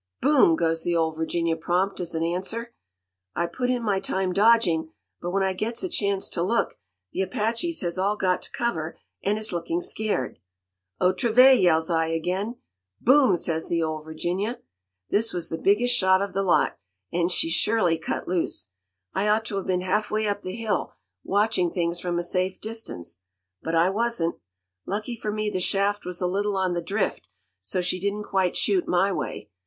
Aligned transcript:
"'Boom!' 0.19 0.55
goes 0.55 0.83
the 0.83 0.95
Ole 0.95 1.11
Virginia 1.11 1.55
prompt 1.55 1.99
as 1.99 2.15
an 2.15 2.23
answer. 2.23 2.73
"I 3.35 3.45
put 3.45 3.69
in 3.69 3.83
my 3.83 3.99
time 3.99 4.33
dodging, 4.33 4.91
but 5.21 5.29
when 5.29 5.43
I 5.43 5.53
gets 5.53 5.83
a 5.83 5.89
chance 5.89 6.27
to 6.29 6.41
look, 6.41 6.79
the 7.11 7.21
Apaches 7.21 7.81
has 7.81 7.99
all 7.99 8.15
got 8.17 8.41
to 8.41 8.49
cover 8.51 8.97
and 9.21 9.37
is 9.37 9.53
looking 9.53 9.79
scared. 9.79 10.39
"'Otra 10.99 11.31
vez!' 11.31 11.61
yells 11.61 11.91
I 11.91 12.07
again. 12.07 12.55
"'Boom!' 12.99 13.37
says 13.37 13.69
the 13.69 13.83
Ole 13.83 14.01
Virginia. 14.01 14.57
"This 15.11 15.33
was 15.33 15.49
the 15.49 15.57
biggest 15.59 15.93
shot 15.95 16.19
of 16.19 16.33
the 16.33 16.41
lot, 16.41 16.79
and 17.13 17.31
she 17.31 17.51
surely 17.51 17.99
cut 17.99 18.27
loose. 18.27 18.71
I 19.13 19.27
ought 19.27 19.45
to 19.45 19.57
have 19.57 19.67
been 19.67 19.81
halfway 19.81 20.27
up 20.27 20.41
the 20.41 20.55
hill 20.55 20.95
watching 21.23 21.69
things 21.71 21.99
from 21.99 22.17
a 22.17 22.23
safe 22.23 22.59
distance, 22.59 23.21
but 23.61 23.75
I 23.75 23.91
wasn't. 23.91 24.37
Lucky 24.83 25.15
for 25.15 25.31
me 25.31 25.51
the 25.51 25.59
shaft 25.59 26.05
was 26.05 26.21
a 26.21 26.27
little 26.27 26.57
on 26.57 26.73
the 26.73 26.81
drift, 26.81 27.27
so 27.59 27.81
she 27.81 27.99
didn't 27.99 28.23
quite 28.23 28.57
shoot 28.57 28.87
my 28.87 29.11
way. 29.11 29.51